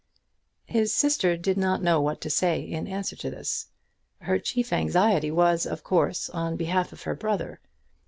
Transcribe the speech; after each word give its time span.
His 0.65 0.91
sister 0.95 1.37
did 1.37 1.57
not 1.59 1.83
know 1.83 2.01
what 2.01 2.21
to 2.21 2.29
say 2.31 2.59
in 2.61 2.87
answer 2.87 3.15
to 3.17 3.29
this. 3.29 3.67
Her 4.21 4.39
chief 4.39 4.73
anxiety 4.73 5.29
was, 5.29 5.67
of 5.67 5.83
course, 5.83 6.27
on 6.31 6.55
behalf 6.55 6.91
of 6.91 7.03
her 7.03 7.13
brother. 7.13 7.59